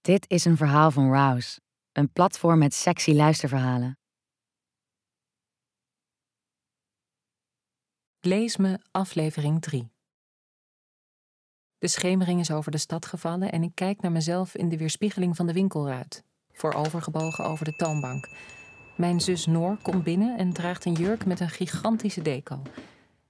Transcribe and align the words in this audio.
Dit 0.00 0.30
is 0.30 0.44
een 0.44 0.56
verhaal 0.56 0.90
van 0.90 1.12
Rouse, 1.12 1.60
een 1.92 2.12
platform 2.12 2.58
met 2.58 2.74
sexy 2.74 3.12
luisterverhalen. 3.12 3.98
Lees 8.20 8.56
me 8.56 8.78
aflevering 8.90 9.60
3. 9.60 9.92
De 11.78 11.88
schemering 11.88 12.40
is 12.40 12.50
over 12.50 12.70
de 12.70 12.78
stad 12.78 13.06
gevallen 13.06 13.52
en 13.52 13.62
ik 13.62 13.74
kijk 13.74 14.00
naar 14.00 14.12
mezelf 14.12 14.54
in 14.54 14.68
de 14.68 14.76
weerspiegeling 14.76 15.36
van 15.36 15.46
de 15.46 15.52
winkelruit, 15.52 16.24
voorovergebogen 16.52 17.44
over 17.44 17.64
de 17.64 17.76
toonbank. 17.76 18.28
Mijn 18.96 19.20
zus 19.20 19.46
Noor 19.46 19.76
komt 19.82 20.04
binnen 20.04 20.38
en 20.38 20.52
draagt 20.52 20.84
een 20.84 20.92
jurk 20.92 21.26
met 21.26 21.40
een 21.40 21.50
gigantische 21.50 22.22
deco. 22.22 22.62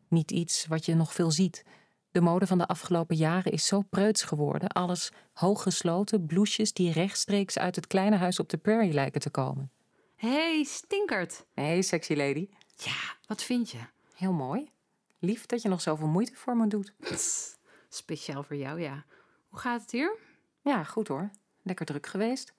Niet 0.09 0.31
iets 0.31 0.67
wat 0.67 0.85
je 0.85 0.95
nog 0.95 1.13
veel 1.13 1.31
ziet. 1.31 1.65
De 2.13 2.21
mode 2.21 2.47
van 2.47 2.59
de 2.59 2.67
afgelopen 2.67 3.17
jaren 3.17 3.53
is 3.53 3.67
zo 3.67 3.81
preuts 3.81 4.23
geworden. 4.23 4.69
Alles 4.69 5.13
hooggesloten, 5.33 6.27
bloesjes 6.27 6.73
die 6.73 6.93
rechtstreeks 6.93 7.59
uit 7.59 7.77
het 7.77 7.87
kleine 7.87 8.17
huis 8.17 8.39
op 8.39 8.49
de 8.49 8.57
prairie 8.57 8.93
lijken 8.93 9.21
te 9.21 9.31
komen. 9.31 9.71
Hey, 10.17 10.65
stinkert. 10.65 11.45
Hey, 11.55 11.83
sexy 11.83 12.15
lady. 12.15 12.49
Ja, 12.77 13.17
wat 13.27 13.43
vind 13.43 13.71
je? 13.71 13.79
Heel 14.15 14.33
mooi. 14.33 14.71
Lief 15.19 15.47
dat 15.47 15.63
je 15.63 15.69
nog 15.69 15.81
zoveel 15.81 16.07
moeite 16.07 16.35
voor 16.35 16.57
me 16.57 16.67
doet. 16.67 16.93
Pss, 16.99 17.57
speciaal 17.89 18.43
voor 18.43 18.57
jou, 18.57 18.81
ja. 18.81 19.05
Hoe 19.49 19.59
gaat 19.59 19.81
het 19.81 19.91
hier? 19.91 20.17
Ja, 20.63 20.85
goed 20.85 21.09
hoor. 21.09 21.31
Lekker 21.63 21.87
druk 21.87 22.07
geweest. 22.07 22.53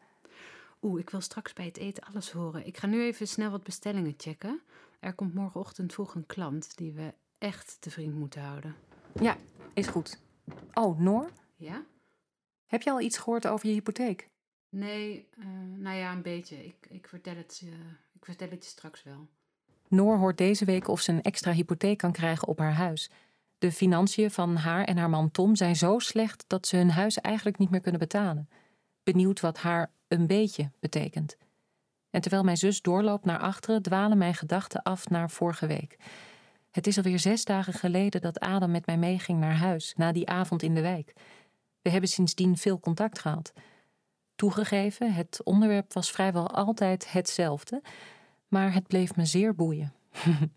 Oeh, 0.82 1.00
ik 1.00 1.10
wil 1.10 1.22
straks 1.22 1.54
bij 1.54 1.66
het 1.66 1.78
eten 1.78 2.04
alles 2.04 2.32
horen. 2.32 2.66
Ik 2.66 2.78
ga 2.78 2.88
nu 2.88 3.04
even 3.04 3.28
snel 3.28 3.52
wat 3.52 3.64
bestellingen 3.64 4.14
checken. 4.18 4.62
Er 5.00 5.14
komt 5.14 5.34
morgenochtend 5.34 5.94
vroeg 5.94 6.16
een 6.16 6.26
klant 6.26 6.78
die 6.78 6.92
we 6.92 7.14
echt 7.38 7.78
te 7.80 7.90
vriend 7.90 8.16
moeten 8.16 8.42
houden. 8.42 8.76
Ja, 9.20 9.36
is 9.74 9.88
goed. 9.88 10.20
Oh, 10.74 11.00
Noor, 11.00 11.30
Ja? 11.56 11.82
heb 12.66 12.82
je 12.82 12.92
al 12.92 13.02
iets 13.02 13.18
gehoord 13.18 13.48
over 13.48 13.68
je 13.68 13.74
hypotheek? 13.74 14.30
Nee, 14.70 15.28
eh, 15.38 15.46
nou 15.78 15.98
ja, 15.98 16.12
een 16.12 16.22
beetje. 16.22 16.66
Ik, 16.66 16.76
ik, 16.90 17.08
vertel 17.08 17.36
het, 17.36 17.58
je- 17.60 17.96
ik 18.14 18.26
vertel 18.26 18.50
het 18.50 18.64
je 18.64 18.70
straks 18.70 19.04
wel. 19.04 19.28
Noor 19.88 20.18
hoort 20.18 20.38
deze 20.38 20.66
week 20.66 20.88
of 20.88 21.02
ze 21.02 21.12
een 21.12 21.22
extra 21.22 21.52
hypotheek 21.52 21.98
kan 21.98 22.12
krijgen 22.12 22.48
op 22.48 22.60
haar 22.60 22.74
huis. 22.74 23.10
De 23.58 23.72
financiën 23.72 24.32
van 24.32 24.56
haar 24.56 24.84
en 24.86 24.98
haar 24.98 25.10
man 25.10 25.32
Tom 25.32 25.56
zijn 25.56 25.76
zo 25.76 26.00
slecht 26.00 26.44
dat 26.48 26.68
ze 26.68 26.78
hun 26.78 26.92
huis 26.92 27.18
eigenlijk 27.22 27.58
niet 27.58 27.70
meer 27.70 27.82
kunnen 27.82 28.00
betalen. 28.00 28.50
Benieuwd 29.04 29.40
wat 29.40 29.58
haar 29.58 29.92
een 30.08 30.28
beetje 30.28 30.72
betekent. 30.80 31.38
En 32.10 32.22
terwijl 32.22 32.44
mijn 32.44 32.58
zus 32.58 32.82
doorloopt 32.82 33.26
naar 33.26 33.40
achteren, 33.40 33.82
dwalen 33.82 34.18
mijn 34.18 34.36
gedachten 34.36 34.82
af 34.84 35.10
naar 35.10 35.30
vorige 35.30 35.68
week. 35.68 35.98
Het 36.72 36.88
is 36.88 36.98
alweer 36.98 37.20
zes 37.20 37.46
dagen 37.46 37.74
geleden 37.74 38.22
dat 38.22 38.40
Adam 38.40 38.72
met 38.72 38.86
mij 38.86 38.98
meeging 38.98 39.40
naar 39.40 39.56
huis 39.56 39.94
na 39.96 40.12
die 40.12 40.30
avond 40.30 40.64
in 40.64 40.76
de 40.76 40.82
wijk. 40.82 41.14
We 41.82 41.90
hebben 41.90 42.10
sindsdien 42.10 42.58
veel 42.58 42.80
contact 42.80 43.20
gehad. 43.20 43.54
Toegegeven, 44.36 45.14
het 45.14 45.42
onderwerp 45.44 45.94
was 45.94 46.12
vrijwel 46.12 46.50
altijd 46.50 47.12
hetzelfde, 47.12 47.82
maar 48.48 48.74
het 48.74 48.88
bleef 48.88 49.16
me 49.16 49.26
zeer 49.26 49.56
boeien. 49.56 49.94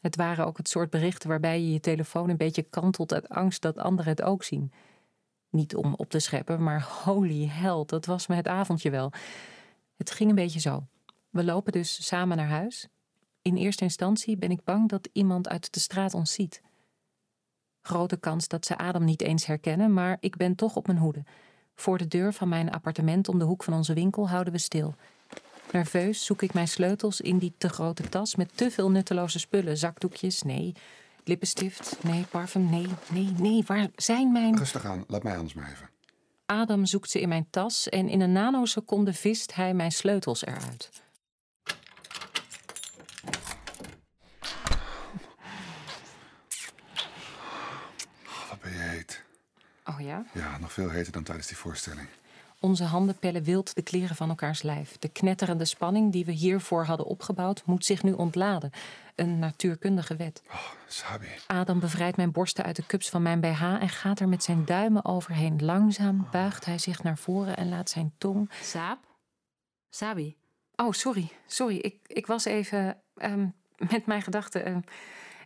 het 0.00 0.16
waren 0.16 0.46
ook 0.46 0.56
het 0.56 0.68
soort 0.68 0.90
berichten 0.90 1.28
waarbij 1.28 1.60
je 1.60 1.72
je 1.72 1.80
telefoon 1.80 2.28
een 2.28 2.36
beetje 2.36 2.62
kantelt 2.62 3.12
uit 3.12 3.28
angst 3.28 3.62
dat 3.62 3.78
anderen 3.78 4.10
het 4.10 4.22
ook 4.22 4.42
zien. 4.44 4.72
Niet 5.50 5.76
om 5.76 5.94
op 5.94 6.10
te 6.10 6.18
scheppen, 6.18 6.62
maar 6.62 6.82
holy 7.04 7.46
hell, 7.46 7.82
dat 7.86 8.06
was 8.06 8.26
me 8.26 8.34
het 8.34 8.48
avondje 8.48 8.90
wel. 8.90 9.12
Het 9.96 10.10
ging 10.10 10.30
een 10.30 10.36
beetje 10.36 10.60
zo. 10.60 10.86
We 11.30 11.44
lopen 11.44 11.72
dus 11.72 12.06
samen 12.06 12.36
naar 12.36 12.48
huis. 12.48 12.88
In 13.42 13.56
eerste 13.56 13.84
instantie 13.84 14.36
ben 14.36 14.50
ik 14.50 14.64
bang 14.64 14.88
dat 14.88 15.08
iemand 15.12 15.48
uit 15.48 15.72
de 15.72 15.80
straat 15.80 16.14
ons 16.14 16.32
ziet. 16.32 16.62
Grote 17.82 18.16
kans 18.16 18.48
dat 18.48 18.66
ze 18.66 18.78
Adam 18.78 19.04
niet 19.04 19.22
eens 19.22 19.46
herkennen, 19.46 19.92
maar 19.92 20.16
ik 20.20 20.36
ben 20.36 20.54
toch 20.54 20.76
op 20.76 20.86
mijn 20.86 20.98
hoede. 20.98 21.24
Voor 21.74 21.98
de 21.98 22.08
deur 22.08 22.32
van 22.32 22.48
mijn 22.48 22.70
appartement 22.70 23.28
om 23.28 23.38
de 23.38 23.44
hoek 23.44 23.64
van 23.64 23.74
onze 23.74 23.92
winkel 23.94 24.28
houden 24.28 24.52
we 24.52 24.58
stil. 24.58 24.94
Nerveus 25.72 26.24
zoek 26.24 26.42
ik 26.42 26.54
mijn 26.54 26.68
sleutels 26.68 27.20
in 27.20 27.38
die 27.38 27.52
te 27.58 27.68
grote 27.68 28.08
tas 28.08 28.34
met 28.34 28.56
te 28.56 28.70
veel 28.70 28.90
nutteloze 28.90 29.38
spullen. 29.38 29.78
Zakdoekjes, 29.78 30.42
nee. 30.42 30.74
Lippenstift, 31.24 31.96
nee. 32.02 32.24
Parfum, 32.30 32.70
nee. 32.70 32.86
Nee, 33.12 33.32
nee. 33.36 33.62
Waar 33.66 33.88
zijn 33.96 34.32
mijn... 34.32 34.58
Rustig 34.58 34.84
aan, 34.84 35.04
laat 35.06 35.22
mij 35.22 35.36
anders 35.36 35.54
maar 35.54 35.70
even. 35.70 35.90
Adam 36.46 36.86
zoekt 36.86 37.10
ze 37.10 37.20
in 37.20 37.28
mijn 37.28 37.46
tas 37.50 37.88
en 37.88 38.08
in 38.08 38.20
een 38.20 38.32
nanoseconde 38.32 39.12
vist 39.12 39.54
hij 39.54 39.74
mijn 39.74 39.92
sleutels 39.92 40.46
eruit. 40.46 40.90
Ben 48.68 48.78
je 48.78 48.88
heet. 48.88 49.22
Oh 49.84 50.00
ja? 50.00 50.24
Ja, 50.32 50.58
nog 50.58 50.72
veel 50.72 50.90
heter 50.90 51.12
dan 51.12 51.22
tijdens 51.22 51.46
die 51.46 51.56
voorstelling. 51.56 52.08
Onze 52.60 52.84
handen 52.84 53.18
pellen 53.18 53.42
wild 53.42 53.74
de 53.74 53.82
kleren 53.82 54.16
van 54.16 54.28
elkaars 54.28 54.62
lijf. 54.62 54.96
De 54.98 55.08
knetterende 55.08 55.64
spanning 55.64 56.12
die 56.12 56.24
we 56.24 56.32
hiervoor 56.32 56.84
hadden 56.84 57.06
opgebouwd, 57.06 57.62
moet 57.64 57.84
zich 57.84 58.02
nu 58.02 58.12
ontladen. 58.12 58.70
Een 59.14 59.38
natuurkundige 59.38 60.16
wet. 60.16 60.42
Oh, 60.50 60.70
Sabi. 60.86 61.26
Adam 61.46 61.80
bevrijdt 61.80 62.16
mijn 62.16 62.32
borsten 62.32 62.64
uit 62.64 62.76
de 62.76 62.86
cups 62.86 63.08
van 63.08 63.22
mijn 63.22 63.40
BH 63.40 63.62
en 63.62 63.88
gaat 63.88 64.20
er 64.20 64.28
met 64.28 64.42
zijn 64.42 64.64
duimen 64.64 65.04
overheen. 65.04 65.64
Langzaam 65.64 66.28
buigt 66.30 66.64
hij 66.64 66.78
zich 66.78 67.02
naar 67.02 67.18
voren 67.18 67.56
en 67.56 67.68
laat 67.68 67.90
zijn 67.90 68.12
tong. 68.18 68.50
Saap? 68.62 68.98
Sabi? 69.90 70.36
Oh, 70.76 70.92
sorry, 70.92 71.30
sorry. 71.46 71.76
Ik, 71.76 71.96
ik 72.06 72.26
was 72.26 72.44
even 72.44 73.00
ehm, 73.16 73.46
met 73.90 74.06
mijn 74.06 74.22
gedachten 74.22 74.64
ehm, 74.64 74.80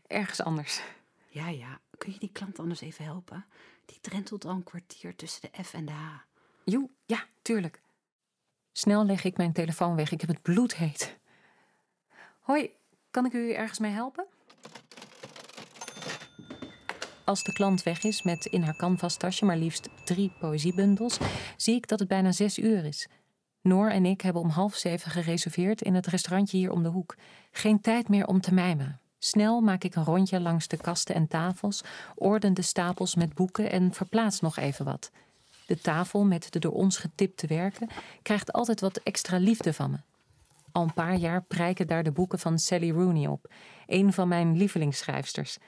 ergens 0.06 0.42
anders. 0.42 0.82
Ja, 1.28 1.48
ja. 1.48 1.80
Kun 2.02 2.12
je 2.12 2.18
die 2.18 2.32
klant 2.32 2.58
anders 2.58 2.80
even 2.80 3.04
helpen? 3.04 3.44
Die 3.86 3.98
drentelt 4.00 4.44
al 4.44 4.50
een 4.50 4.62
kwartier 4.62 5.16
tussen 5.16 5.40
de 5.40 5.62
F 5.62 5.74
en 5.74 5.84
de 5.84 5.92
H. 5.92 6.20
Joe, 6.64 6.90
ja, 7.06 7.24
tuurlijk. 7.42 7.80
Snel 8.72 9.04
leg 9.04 9.24
ik 9.24 9.36
mijn 9.36 9.52
telefoon 9.52 9.96
weg. 9.96 10.12
Ik 10.12 10.20
heb 10.20 10.30
het 10.30 10.42
bloedheet. 10.42 11.18
Hoi, 12.40 12.70
kan 13.10 13.26
ik 13.26 13.32
u 13.32 13.52
ergens 13.52 13.78
mee 13.78 13.90
helpen? 13.90 14.26
Als 17.24 17.42
de 17.42 17.52
klant 17.52 17.82
weg 17.82 18.02
is 18.02 18.22
met 18.22 18.46
in 18.46 18.62
haar 18.62 18.76
canvastasje 18.76 19.44
maar 19.44 19.56
liefst 19.56 19.88
drie 20.04 20.32
poëziebundels, 20.40 21.18
zie 21.56 21.74
ik 21.74 21.88
dat 21.88 21.98
het 21.98 22.08
bijna 22.08 22.32
zes 22.32 22.58
uur 22.58 22.84
is. 22.84 23.08
Noor 23.60 23.88
en 23.88 24.06
ik 24.06 24.20
hebben 24.20 24.42
om 24.42 24.48
half 24.48 24.74
zeven 24.74 25.10
gereserveerd 25.10 25.82
in 25.82 25.94
het 25.94 26.06
restaurantje 26.06 26.56
hier 26.56 26.70
om 26.70 26.82
de 26.82 26.88
hoek. 26.88 27.16
Geen 27.50 27.80
tijd 27.80 28.08
meer 28.08 28.26
om 28.26 28.40
te 28.40 28.54
mijmeren. 28.54 29.01
Snel 29.24 29.60
maak 29.60 29.84
ik 29.84 29.94
een 29.94 30.04
rondje 30.04 30.40
langs 30.40 30.68
de 30.68 30.76
kasten 30.76 31.14
en 31.14 31.28
tafels, 31.28 31.82
orden 32.14 32.54
de 32.54 32.62
stapels 32.62 33.14
met 33.14 33.34
boeken 33.34 33.70
en 33.70 33.92
verplaats 33.92 34.40
nog 34.40 34.56
even 34.56 34.84
wat. 34.84 35.10
De 35.66 35.80
tafel 35.80 36.24
met 36.24 36.52
de 36.52 36.58
door 36.58 36.72
ons 36.72 36.96
getipte 36.96 37.46
werken 37.46 37.88
krijgt 38.22 38.52
altijd 38.52 38.80
wat 38.80 38.96
extra 38.96 39.38
liefde 39.38 39.72
van 39.72 39.90
me. 39.90 39.96
Al 40.72 40.82
een 40.82 40.92
paar 40.92 41.16
jaar 41.16 41.42
prijken 41.42 41.86
daar 41.86 42.02
de 42.02 42.12
boeken 42.12 42.38
van 42.38 42.58
Sally 42.58 42.90
Rooney 42.90 43.26
op, 43.26 43.52
een 43.86 44.12
van 44.12 44.28
mijn 44.28 44.56
lievelingsschrijfsters. 44.56 45.58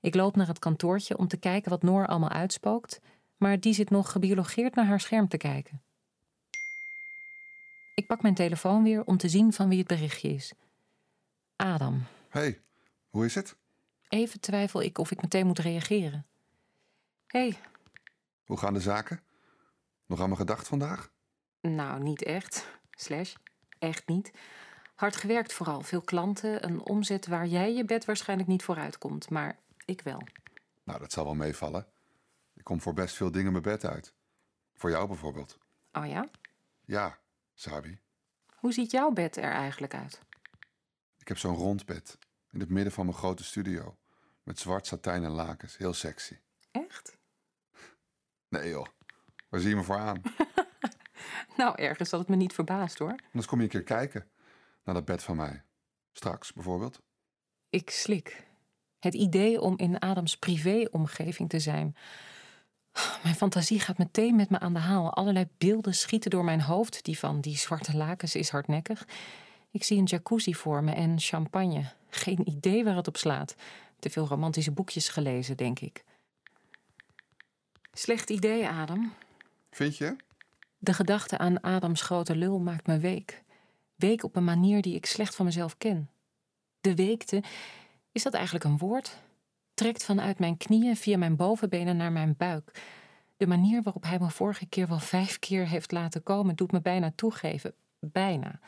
Ik 0.00 0.14
loop 0.14 0.36
naar 0.36 0.48
het 0.48 0.58
kantoortje 0.58 1.18
om 1.18 1.28
te 1.28 1.36
kijken 1.36 1.70
wat 1.70 1.82
Noor 1.82 2.06
allemaal 2.06 2.30
uitspookt, 2.30 3.00
maar 3.36 3.60
die 3.60 3.74
zit 3.74 3.90
nog 3.90 4.12
gebiologeerd 4.12 4.74
naar 4.74 4.86
haar 4.86 5.00
scherm 5.00 5.28
te 5.28 5.36
kijken. 5.36 5.82
Ik 7.94 8.06
pak 8.06 8.22
mijn 8.22 8.34
telefoon 8.34 8.82
weer 8.82 9.04
om 9.04 9.16
te 9.16 9.28
zien 9.28 9.52
van 9.52 9.68
wie 9.68 9.78
het 9.78 9.86
berichtje 9.86 10.28
is. 10.28 10.52
Adam. 11.56 12.02
hey, 12.28 12.64
hoe 13.16 13.24
is 13.24 13.34
het? 13.34 13.56
Even 14.08 14.40
twijfel 14.40 14.82
ik 14.82 14.98
of 14.98 15.10
ik 15.10 15.22
meteen 15.22 15.46
moet 15.46 15.58
reageren. 15.58 16.26
Hé, 17.26 17.48
hey, 17.48 17.58
Hoe 18.44 18.58
gaan 18.58 18.74
de 18.74 18.80
zaken? 18.80 19.20
Nog 20.06 20.20
aan 20.20 20.28
me 20.28 20.36
gedacht 20.36 20.68
vandaag? 20.68 21.12
Nou, 21.60 22.02
niet 22.02 22.22
echt. 22.22 22.66
Slash, 22.90 23.34
echt 23.78 24.08
niet. 24.08 24.32
Hard 24.94 25.16
gewerkt 25.16 25.52
vooral. 25.52 25.80
Veel 25.80 26.00
klanten, 26.00 26.64
een 26.64 26.80
omzet 26.80 27.26
waar 27.26 27.46
jij 27.46 27.74
je 27.74 27.84
bed 27.84 28.04
waarschijnlijk 28.04 28.48
niet 28.48 28.62
vooruit 28.62 28.98
komt. 28.98 29.30
Maar 29.30 29.58
ik 29.84 30.00
wel. 30.00 30.22
Nou, 30.84 30.98
dat 30.98 31.12
zal 31.12 31.24
wel 31.24 31.34
meevallen. 31.34 31.86
Ik 32.54 32.64
kom 32.64 32.80
voor 32.80 32.94
best 32.94 33.16
veel 33.16 33.30
dingen 33.30 33.52
mijn 33.52 33.64
bed 33.64 33.84
uit. 33.84 34.14
Voor 34.74 34.90
jou 34.90 35.06
bijvoorbeeld. 35.06 35.58
Oh 35.92 36.06
ja? 36.06 36.28
Ja, 36.84 37.18
Sabi. 37.54 37.98
Hoe 38.56 38.72
ziet 38.72 38.90
jouw 38.90 39.10
bed 39.10 39.36
er 39.36 39.52
eigenlijk 39.52 39.94
uit? 39.94 40.22
Ik 41.18 41.28
heb 41.28 41.38
zo'n 41.38 41.56
rond 41.56 41.86
bed. 41.86 42.18
In 42.56 42.62
het 42.62 42.70
midden 42.70 42.92
van 42.92 43.04
mijn 43.04 43.16
grote 43.16 43.44
studio. 43.44 43.96
Met 44.42 44.58
zwart 44.58 44.86
satijn 44.86 45.24
en 45.24 45.30
lakens. 45.30 45.76
Heel 45.76 45.92
sexy. 45.92 46.38
Echt? 46.70 47.18
Nee 48.48 48.68
joh. 48.68 48.86
Waar 49.48 49.60
zie 49.60 49.68
je 49.68 49.76
me 49.76 49.82
voor 49.82 49.98
aan? 49.98 50.22
Nou, 51.56 51.82
ergens 51.82 52.10
had 52.10 52.20
het 52.20 52.28
me 52.28 52.36
niet 52.36 52.52
verbaasd 52.52 52.98
hoor. 52.98 53.14
Anders 53.24 53.46
kom 53.46 53.58
je 53.58 53.64
een 53.64 53.70
keer 53.70 53.82
kijken. 53.82 54.30
Naar 54.84 54.94
dat 54.94 55.04
bed 55.04 55.22
van 55.22 55.36
mij. 55.36 55.62
Straks 56.12 56.52
bijvoorbeeld. 56.52 57.00
Ik 57.70 57.90
slik. 57.90 58.46
Het 58.98 59.14
idee 59.14 59.60
om 59.60 59.78
in 59.78 59.98
Adams 59.98 60.38
privéomgeving 60.38 61.48
te 61.48 61.60
zijn. 61.60 61.96
Mijn 63.22 63.34
fantasie 63.34 63.80
gaat 63.80 63.98
meteen 63.98 64.36
met 64.36 64.50
me 64.50 64.58
aan 64.58 64.72
de 64.72 64.78
haal. 64.78 65.14
Allerlei 65.14 65.48
beelden 65.58 65.94
schieten 65.94 66.30
door 66.30 66.44
mijn 66.44 66.60
hoofd. 66.60 67.04
Die 67.04 67.18
van 67.18 67.40
die 67.40 67.56
zwarte 67.56 67.96
lakens 67.96 68.34
is 68.34 68.50
hardnekkig. 68.50 69.06
Ik 69.76 69.84
zie 69.84 69.98
een 69.98 70.04
jacuzzi 70.04 70.54
voor 70.54 70.84
me 70.84 70.92
en 70.92 71.20
champagne. 71.20 71.84
Geen 72.08 72.48
idee 72.48 72.84
waar 72.84 72.96
het 72.96 73.08
op 73.08 73.16
slaat. 73.16 73.54
Te 73.98 74.10
veel 74.10 74.26
romantische 74.26 74.70
boekjes 74.70 75.08
gelezen, 75.08 75.56
denk 75.56 75.80
ik. 75.80 76.04
Slecht 77.92 78.30
idee, 78.30 78.68
Adam. 78.68 79.12
Vind 79.70 79.96
je? 79.96 80.16
De 80.78 80.92
gedachte 80.92 81.38
aan 81.38 81.60
Adams 81.60 82.00
grote 82.02 82.36
lul 82.36 82.58
maakt 82.58 82.86
me 82.86 82.98
week. 82.98 83.42
Week 83.94 84.24
op 84.24 84.36
een 84.36 84.44
manier 84.44 84.82
die 84.82 84.94
ik 84.94 85.06
slecht 85.06 85.34
van 85.34 85.44
mezelf 85.44 85.78
ken. 85.78 86.10
De 86.80 86.94
weekte, 86.94 87.42
is 88.12 88.22
dat 88.22 88.34
eigenlijk 88.34 88.64
een 88.64 88.78
woord? 88.78 89.16
Trekt 89.74 90.04
vanuit 90.04 90.38
mijn 90.38 90.56
knieën 90.56 90.96
via 90.96 91.18
mijn 91.18 91.36
bovenbenen 91.36 91.96
naar 91.96 92.12
mijn 92.12 92.34
buik. 92.36 92.82
De 93.36 93.46
manier 93.46 93.82
waarop 93.82 94.02
hij 94.02 94.18
me 94.18 94.30
vorige 94.30 94.66
keer 94.66 94.88
wel 94.88 94.98
vijf 94.98 95.38
keer 95.38 95.68
heeft 95.68 95.92
laten 95.92 96.22
komen, 96.22 96.56
doet 96.56 96.72
me 96.72 96.80
bijna 96.80 97.12
toegeven. 97.14 97.74
Bijna. 97.98 98.60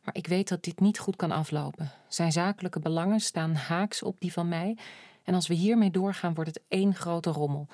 Maar 0.00 0.14
ik 0.14 0.26
weet 0.26 0.48
dat 0.48 0.62
dit 0.62 0.80
niet 0.80 0.98
goed 0.98 1.16
kan 1.16 1.30
aflopen. 1.30 1.92
Zijn 2.08 2.32
zakelijke 2.32 2.80
belangen 2.80 3.20
staan 3.20 3.54
haaks 3.54 4.02
op 4.02 4.20
die 4.20 4.32
van 4.32 4.48
mij. 4.48 4.76
En 5.22 5.34
als 5.34 5.46
we 5.46 5.54
hiermee 5.54 5.90
doorgaan, 5.90 6.34
wordt 6.34 6.54
het 6.54 6.62
één 6.68 6.94
grote 6.94 7.30
rommel. 7.30 7.66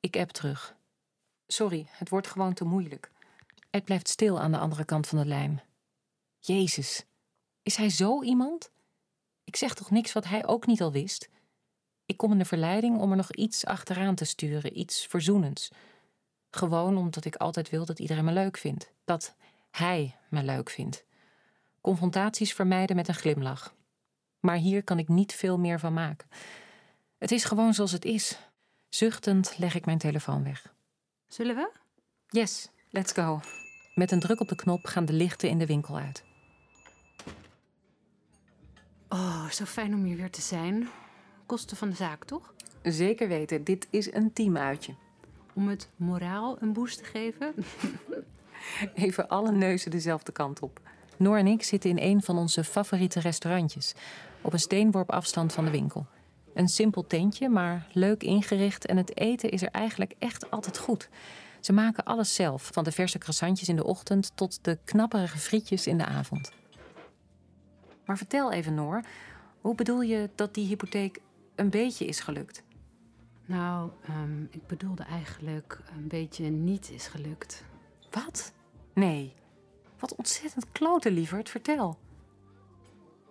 Ik 0.00 0.16
app 0.16 0.30
terug. 0.30 0.74
Sorry, 1.46 1.86
het 1.90 2.08
wordt 2.08 2.26
gewoon 2.26 2.54
te 2.54 2.64
moeilijk. 2.64 3.10
Het 3.70 3.84
blijft 3.84 4.08
stil 4.08 4.40
aan 4.40 4.52
de 4.52 4.58
andere 4.58 4.84
kant 4.84 5.06
van 5.06 5.18
de 5.18 5.26
lijn. 5.26 5.62
Jezus, 6.38 7.04
is 7.62 7.76
hij 7.76 7.90
zo 7.90 8.22
iemand? 8.22 8.70
Ik 9.44 9.56
zeg 9.56 9.74
toch 9.74 9.90
niks 9.90 10.12
wat 10.12 10.24
hij 10.24 10.46
ook 10.46 10.66
niet 10.66 10.82
al 10.82 10.92
wist? 10.92 11.28
Ik 12.06 12.16
kom 12.16 12.32
in 12.32 12.38
de 12.38 12.44
verleiding 12.44 12.98
om 12.98 13.10
er 13.10 13.16
nog 13.16 13.32
iets 13.32 13.64
achteraan 13.64 14.14
te 14.14 14.24
sturen, 14.24 14.78
iets 14.78 15.06
verzoenends. 15.06 15.70
Gewoon 16.50 16.96
omdat 16.96 17.24
ik 17.24 17.36
altijd 17.36 17.70
wil 17.70 17.84
dat 17.84 17.98
iedereen 17.98 18.24
me 18.24 18.32
leuk 18.32 18.56
vindt. 18.56 18.92
Dat 19.04 19.34
hij 19.70 20.16
me 20.28 20.42
leuk 20.42 20.70
vindt. 20.70 21.04
Confrontaties 21.82 22.52
vermijden 22.52 22.96
met 22.96 23.08
een 23.08 23.14
glimlach. 23.14 23.74
Maar 24.40 24.56
hier 24.56 24.84
kan 24.84 24.98
ik 24.98 25.08
niet 25.08 25.32
veel 25.32 25.58
meer 25.58 25.78
van 25.78 25.92
maken. 25.92 26.28
Het 27.18 27.30
is 27.30 27.44
gewoon 27.44 27.74
zoals 27.74 27.92
het 27.92 28.04
is. 28.04 28.38
Zuchtend 28.88 29.58
leg 29.58 29.74
ik 29.74 29.84
mijn 29.84 29.98
telefoon 29.98 30.44
weg. 30.44 30.74
Zullen 31.26 31.54
we? 31.54 31.70
Yes, 32.28 32.68
let's 32.90 33.12
go. 33.12 33.40
Met 33.94 34.10
een 34.10 34.20
druk 34.20 34.40
op 34.40 34.48
de 34.48 34.54
knop 34.54 34.84
gaan 34.84 35.04
de 35.04 35.12
lichten 35.12 35.48
in 35.48 35.58
de 35.58 35.66
winkel 35.66 35.96
uit. 35.96 36.24
Oh, 39.08 39.48
zo 39.48 39.64
fijn 39.64 39.94
om 39.94 40.04
hier 40.04 40.16
weer 40.16 40.30
te 40.30 40.40
zijn. 40.40 40.88
Kosten 41.46 41.76
van 41.76 41.90
de 41.90 41.96
zaak, 41.96 42.24
toch? 42.24 42.54
Zeker 42.82 43.28
weten, 43.28 43.64
dit 43.64 43.86
is 43.90 44.12
een 44.12 44.32
teamuitje. 44.32 44.94
Om 45.54 45.68
het 45.68 45.88
moraal 45.96 46.56
een 46.60 46.72
boost 46.72 46.98
te 46.98 47.04
geven. 47.04 47.54
Even 48.94 49.28
alle 49.28 49.52
neuzen 49.52 49.90
dezelfde 49.90 50.32
kant 50.32 50.60
op. 50.60 50.80
Noor 51.22 51.38
en 51.38 51.46
ik 51.46 51.62
zitten 51.62 51.90
in 51.90 51.98
een 51.98 52.22
van 52.22 52.38
onze 52.38 52.64
favoriete 52.64 53.20
restaurantjes, 53.20 53.94
op 54.40 54.52
een 54.52 54.58
steenworp 54.58 55.10
afstand 55.10 55.52
van 55.52 55.64
de 55.64 55.70
winkel. 55.70 56.06
Een 56.54 56.68
simpel 56.68 57.06
tentje, 57.06 57.48
maar 57.48 57.86
leuk 57.92 58.22
ingericht 58.22 58.86
en 58.86 58.96
het 58.96 59.16
eten 59.16 59.50
is 59.50 59.62
er 59.62 59.68
eigenlijk 59.68 60.14
echt 60.18 60.50
altijd 60.50 60.78
goed. 60.78 61.08
Ze 61.60 61.72
maken 61.72 62.04
alles 62.04 62.34
zelf, 62.34 62.70
van 62.72 62.84
de 62.84 62.92
verse 62.92 63.18
croissantjes 63.18 63.68
in 63.68 63.76
de 63.76 63.84
ochtend 63.84 64.32
tot 64.34 64.64
de 64.64 64.78
knapperige 64.84 65.38
frietjes 65.38 65.86
in 65.86 65.98
de 65.98 66.04
avond. 66.04 66.52
Maar 68.04 68.16
vertel 68.16 68.52
even, 68.52 68.74
Noor, 68.74 69.04
hoe 69.60 69.74
bedoel 69.74 70.00
je 70.00 70.30
dat 70.34 70.54
die 70.54 70.66
hypotheek 70.66 71.20
een 71.54 71.70
beetje 71.70 72.04
is 72.04 72.20
gelukt? 72.20 72.62
Nou, 73.46 73.90
um, 74.08 74.48
ik 74.50 74.66
bedoelde 74.66 75.02
eigenlijk 75.02 75.80
een 75.96 76.08
beetje 76.08 76.50
niet 76.50 76.90
is 76.90 77.06
gelukt. 77.06 77.64
Wat? 78.10 78.52
Nee. 78.94 79.34
Wat 80.02 80.14
ontzettend 80.14 80.66
klote, 80.72 81.10
lieverd. 81.10 81.48
Vertel. 81.48 81.98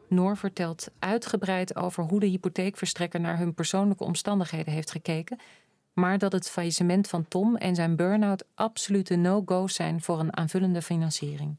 Noor 0.07 0.38
vertelt 0.38 0.88
uitgebreid 1.00 1.75
over 1.75 2.03
hoe 2.03 2.19
de 2.19 2.25
hypotheekverstrekker 2.25 3.19
naar 3.19 3.38
hun 3.38 3.53
persoonlijke 3.53 4.03
omstandigheden 4.03 4.73
heeft 4.73 4.91
gekeken, 4.91 5.39
maar 5.94 6.18
dat 6.18 6.31
het 6.31 6.50
faillissement 6.50 7.07
van 7.07 7.27
Tom 7.27 7.56
en 7.56 7.75
zijn 7.75 7.95
burn-out 7.95 8.44
absolute 8.56 9.15
no-go's 9.15 9.75
zijn 9.75 10.01
voor 10.01 10.19
een 10.19 10.38
aanvullende 10.38 10.81
financiering. 10.81 11.56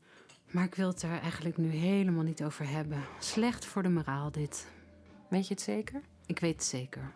Maar 0.50 0.64
ik 0.64 0.74
wil 0.74 0.88
het 0.88 1.02
er 1.02 1.20
eigenlijk 1.20 1.56
nu 1.56 1.68
helemaal 1.68 2.24
niet 2.24 2.44
over 2.44 2.68
hebben. 2.68 3.04
Slecht 3.18 3.64
voor 3.64 3.82
de 3.82 3.88
moraal, 3.88 4.30
dit. 4.30 4.66
Weet 5.28 5.48
je 5.48 5.54
het 5.54 5.62
zeker? 5.62 6.00
Ik 6.26 6.38
weet 6.38 6.54
het 6.54 6.64
zeker. 6.64 7.12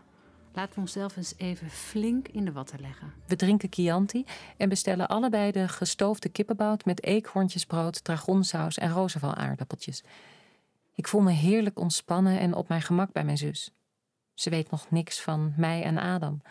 Laten 0.56 0.74
we 0.74 0.80
onszelf 0.80 1.16
eens 1.16 1.34
even 1.36 1.70
flink 1.70 2.28
in 2.28 2.44
de 2.44 2.52
watten 2.52 2.80
leggen. 2.80 3.12
We 3.26 3.36
drinken 3.36 3.72
Chianti 3.72 4.24
en 4.56 4.68
bestellen 4.68 5.08
allebei 5.08 5.52
de 5.52 5.68
gestoofde 5.68 6.28
kippenbout 6.28 6.84
met 6.84 7.02
eekhoorntjesbrood, 7.02 8.04
dragonsaus 8.04 8.78
en 8.78 8.90
rozenval 8.90 9.34
aardappeltjes. 9.34 10.04
Ik 10.94 11.08
voel 11.08 11.20
me 11.20 11.30
heerlijk 11.30 11.78
ontspannen 11.78 12.38
en 12.38 12.54
op 12.54 12.68
mijn 12.68 12.82
gemak 12.82 13.12
bij 13.12 13.24
mijn 13.24 13.38
zus. 13.38 13.74
Ze 14.34 14.50
weet 14.50 14.70
nog 14.70 14.90
niks 14.90 15.20
van 15.20 15.52
mij 15.56 15.82
en 15.82 15.98
Adam. 15.98 16.42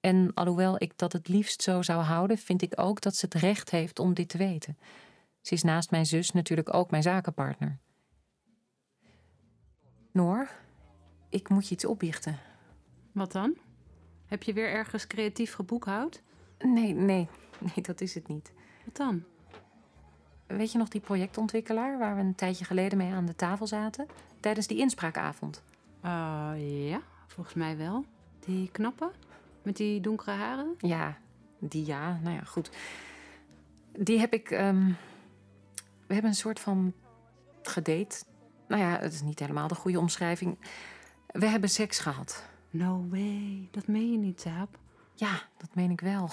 En 0.00 0.30
alhoewel 0.34 0.82
ik 0.82 0.98
dat 0.98 1.12
het 1.12 1.28
liefst 1.28 1.62
zo 1.62 1.82
zou 1.82 2.02
houden, 2.02 2.38
vind 2.38 2.62
ik 2.62 2.72
ook 2.80 3.00
dat 3.00 3.16
ze 3.16 3.24
het 3.24 3.34
recht 3.34 3.70
heeft 3.70 3.98
om 3.98 4.14
dit 4.14 4.28
te 4.28 4.38
weten. 4.38 4.78
Ze 5.40 5.54
is 5.54 5.62
naast 5.62 5.90
mijn 5.90 6.06
zus 6.06 6.30
natuurlijk 6.30 6.74
ook 6.74 6.90
mijn 6.90 7.02
zakenpartner. 7.02 7.78
Noor, 10.12 10.48
ik 11.28 11.48
moet 11.48 11.68
je 11.68 11.74
iets 11.74 11.84
opbiechten. 11.84 12.45
Wat 13.16 13.32
dan? 13.32 13.56
Heb 14.26 14.42
je 14.42 14.52
weer 14.52 14.68
ergens 14.68 15.06
creatief 15.06 15.54
geboekhoud? 15.54 16.22
Nee, 16.58 16.92
nee, 16.92 17.28
nee, 17.58 17.84
dat 17.84 18.00
is 18.00 18.14
het 18.14 18.28
niet. 18.28 18.52
Wat 18.84 18.96
dan? 18.96 19.24
Weet 20.46 20.72
je 20.72 20.78
nog 20.78 20.88
die 20.88 21.00
projectontwikkelaar 21.00 21.98
waar 21.98 22.14
we 22.14 22.20
een 22.20 22.34
tijdje 22.34 22.64
geleden 22.64 22.98
mee 22.98 23.12
aan 23.12 23.26
de 23.26 23.36
tafel 23.36 23.66
zaten? 23.66 24.06
Tijdens 24.40 24.66
die 24.66 24.78
inspraakavond. 24.78 25.62
Uh, 26.04 26.88
ja, 26.88 27.00
volgens 27.26 27.54
mij 27.54 27.76
wel. 27.76 28.04
Die 28.40 28.70
knappe? 28.70 29.10
Met 29.62 29.76
die 29.76 30.00
donkere 30.00 30.30
haren? 30.30 30.74
Ja, 30.78 31.18
die 31.58 31.86
ja. 31.86 32.18
Nou 32.22 32.34
ja, 32.34 32.42
goed. 32.42 32.70
Die 33.92 34.18
heb 34.18 34.32
ik. 34.32 34.50
Um, 34.50 34.96
we 36.06 36.12
hebben 36.12 36.30
een 36.30 36.36
soort 36.36 36.60
van 36.60 36.92
gedate. 37.62 38.24
Nou 38.68 38.82
ja, 38.82 38.98
het 38.98 39.12
is 39.12 39.22
niet 39.22 39.38
helemaal 39.38 39.68
de 39.68 39.74
goede 39.74 39.98
omschrijving. 39.98 40.58
We 41.26 41.46
hebben 41.46 41.70
seks 41.70 41.98
gehad. 41.98 42.54
No 42.70 43.06
way. 43.10 43.68
Dat 43.70 43.86
meen 43.86 44.12
je 44.12 44.18
niet, 44.18 44.40
Saap. 44.40 44.78
Ja, 45.14 45.42
dat 45.56 45.74
meen 45.74 45.90
ik 45.90 46.00
wel. 46.00 46.30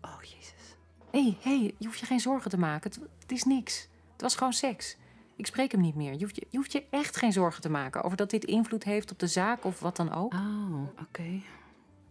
Oh, 0.00 0.22
jezus. 0.22 0.76
Hé, 1.10 1.22
hey, 1.22 1.36
hey, 1.40 1.74
je 1.78 1.86
hoeft 1.86 1.98
je 1.98 2.06
geen 2.06 2.20
zorgen 2.20 2.50
te 2.50 2.58
maken. 2.58 2.90
Het, 2.90 3.00
het, 3.18 3.32
is 3.32 3.44
niks. 3.44 3.88
Het 4.12 4.20
was 4.20 4.36
gewoon 4.36 4.52
seks. 4.52 4.96
Ik 5.36 5.46
spreek 5.46 5.72
hem 5.72 5.80
niet 5.80 5.94
meer. 5.94 6.12
Je 6.12 6.18
hoeft 6.18 6.36
je, 6.36 6.46
je 6.50 6.56
hoeft 6.56 6.72
je 6.72 6.84
echt 6.90 7.16
geen 7.16 7.32
zorgen 7.32 7.62
te 7.62 7.70
maken 7.70 8.02
over 8.02 8.16
dat 8.16 8.30
dit 8.30 8.44
invloed 8.44 8.84
heeft 8.84 9.10
op 9.10 9.18
de 9.18 9.26
zaak 9.26 9.64
of 9.64 9.80
wat 9.80 9.96
dan 9.96 10.12
ook. 10.12 10.34
Oh, 10.34 10.88
oké. 11.00 11.40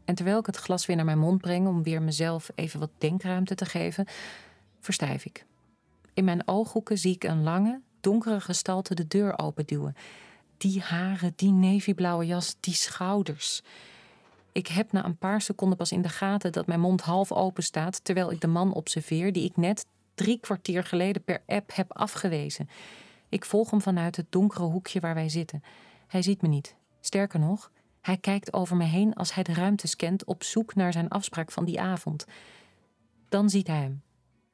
En 0.05 0.15
terwijl 0.15 0.39
ik 0.39 0.45
het 0.45 0.57
glas 0.57 0.85
weer 0.85 0.95
naar 0.95 1.05
mijn 1.05 1.19
mond 1.19 1.41
breng 1.41 1.67
om 1.67 1.83
weer 1.83 2.01
mezelf 2.01 2.51
even 2.55 2.79
wat 2.79 2.91
denkruimte 2.97 3.55
te 3.55 3.65
geven, 3.65 4.05
verstijf 4.79 5.25
ik. 5.25 5.45
In 6.13 6.23
mijn 6.23 6.47
ooghoeken 6.47 6.97
zie 6.97 7.15
ik 7.15 7.23
een 7.23 7.43
lange, 7.43 7.81
donkere 7.99 8.41
gestalte 8.41 8.95
de 8.95 9.07
deur 9.07 9.39
openduwen. 9.39 9.95
Die 10.61 10.81
haren, 10.81 11.33
die 11.35 11.51
navyblauwe 11.51 12.25
jas, 12.25 12.55
die 12.59 12.73
schouders. 12.73 13.61
Ik 14.51 14.67
heb 14.67 14.91
na 14.91 15.05
een 15.05 15.17
paar 15.17 15.41
seconden 15.41 15.77
pas 15.77 15.91
in 15.91 16.01
de 16.01 16.09
gaten 16.09 16.51
dat 16.51 16.67
mijn 16.67 16.79
mond 16.79 17.01
half 17.01 17.31
open 17.31 17.63
staat, 17.63 18.03
terwijl 18.03 18.31
ik 18.31 18.41
de 18.41 18.47
man 18.47 18.73
observeer 18.73 19.33
die 19.33 19.45
ik 19.45 19.57
net 19.57 19.85
drie 20.15 20.39
kwartier 20.39 20.83
geleden 20.83 21.23
per 21.23 21.41
app 21.45 21.75
heb 21.75 21.93
afgewezen. 21.93 22.69
Ik 23.29 23.45
volg 23.45 23.69
hem 23.69 23.81
vanuit 23.81 24.15
het 24.15 24.25
donkere 24.29 24.63
hoekje 24.63 24.99
waar 24.99 25.13
wij 25.13 25.29
zitten. 25.29 25.63
Hij 26.07 26.21
ziet 26.21 26.41
me 26.41 26.47
niet. 26.47 26.75
Sterker 26.99 27.39
nog, 27.39 27.71
hij 28.01 28.17
kijkt 28.17 28.53
over 28.53 28.75
me 28.75 28.85
heen 28.85 29.13
als 29.13 29.33
hij 29.33 29.43
de 29.43 29.53
ruimte 29.53 29.87
scant 29.87 30.25
op 30.25 30.43
zoek 30.43 30.75
naar 30.75 30.93
zijn 30.93 31.09
afspraak 31.09 31.51
van 31.51 31.65
die 31.65 31.81
avond. 31.81 32.25
Dan 33.29 33.49
ziet 33.49 33.67
hij 33.67 33.81
hem. 33.81 34.01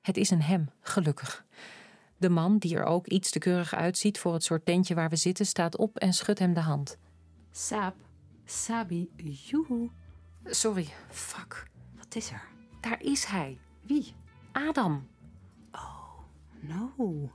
Het 0.01 0.17
is 0.17 0.29
een 0.29 0.41
hem, 0.41 0.69
gelukkig. 0.81 1.45
De 2.17 2.29
man, 2.29 2.57
die 2.57 2.75
er 2.75 2.83
ook 2.83 3.07
iets 3.07 3.31
te 3.31 3.39
keurig 3.39 3.73
uitziet 3.73 4.19
voor 4.19 4.33
het 4.33 4.43
soort 4.43 4.65
tentje 4.65 4.95
waar 4.95 5.09
we 5.09 5.15
zitten, 5.15 5.45
staat 5.45 5.77
op 5.77 5.97
en 5.97 6.13
schudt 6.13 6.39
hem 6.39 6.53
de 6.53 6.59
hand. 6.59 6.97
Saap, 7.51 7.95
Sabi, 8.45 9.09
joehoe. 9.45 9.89
Sorry, 10.45 10.87
fuck. 11.09 11.67
Wat 11.97 12.15
is 12.15 12.31
er? 12.31 12.43
Daar 12.81 13.01
is 13.03 13.25
hij. 13.25 13.57
Wie? 13.81 14.13
Adam. 14.51 15.07
Oh, 15.71 16.19
no. 16.59 17.29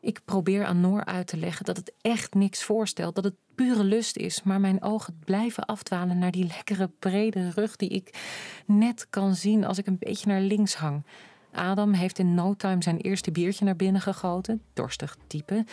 Ik 0.00 0.20
probeer 0.24 0.64
aan 0.64 0.80
Noor 0.80 1.04
uit 1.04 1.26
te 1.26 1.36
leggen 1.36 1.64
dat 1.64 1.76
het 1.76 1.92
echt 2.00 2.34
niks 2.34 2.62
voorstelt, 2.64 3.14
dat 3.14 3.24
het 3.24 3.34
pure 3.54 3.84
lust 3.84 4.16
is, 4.16 4.42
maar 4.42 4.60
mijn 4.60 4.82
ogen 4.82 5.18
blijven 5.24 5.64
afdwalen 5.64 6.18
naar 6.18 6.30
die 6.30 6.46
lekkere 6.46 6.90
brede 6.98 7.50
rug 7.50 7.76
die 7.76 7.88
ik 7.88 8.18
net 8.66 9.06
kan 9.10 9.34
zien 9.34 9.64
als 9.64 9.78
ik 9.78 9.86
een 9.86 9.98
beetje 9.98 10.26
naar 10.26 10.40
links 10.40 10.74
hang. 10.74 11.04
Adam 11.52 11.92
heeft 11.92 12.18
in 12.18 12.34
no 12.34 12.54
time 12.54 12.82
zijn 12.82 12.96
eerste 12.96 13.30
biertje 13.30 13.64
naar 13.64 13.76
binnen 13.76 14.02
gegoten, 14.02 14.62
dorstig 14.72 15.16
type, 15.26 15.64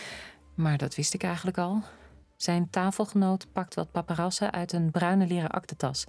maar 0.55 0.77
dat 0.77 0.95
wist 0.95 1.13
ik 1.13 1.23
eigenlijk 1.23 1.57
al. 1.57 1.81
Zijn 2.35 2.69
tafelgenoot 2.69 3.51
pakt 3.51 3.75
wat 3.75 3.91
paparazzen 3.91 4.51
uit 4.51 4.73
een 4.73 4.91
bruine 4.91 5.27
leren 5.27 5.49
aktentas. 5.49 6.05